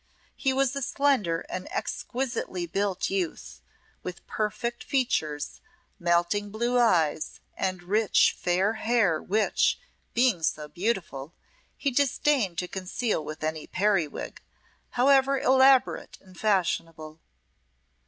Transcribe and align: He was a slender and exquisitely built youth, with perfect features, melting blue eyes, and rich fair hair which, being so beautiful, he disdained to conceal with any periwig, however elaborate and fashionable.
He 0.35 0.51
was 0.51 0.75
a 0.75 0.81
slender 0.81 1.41
and 1.47 1.71
exquisitely 1.71 2.65
built 2.65 3.11
youth, 3.11 3.61
with 4.01 4.25
perfect 4.25 4.83
features, 4.83 5.61
melting 5.99 6.49
blue 6.49 6.79
eyes, 6.79 7.39
and 7.55 7.83
rich 7.83 8.35
fair 8.35 8.73
hair 8.73 9.21
which, 9.21 9.79
being 10.15 10.41
so 10.41 10.67
beautiful, 10.67 11.35
he 11.77 11.91
disdained 11.91 12.57
to 12.57 12.67
conceal 12.67 13.23
with 13.23 13.43
any 13.43 13.67
periwig, 13.67 14.41
however 14.89 15.39
elaborate 15.39 16.17
and 16.19 16.35
fashionable. 16.39 17.19